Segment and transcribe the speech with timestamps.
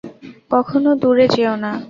[0.51, 1.71] কখনো দূরে যেওনা।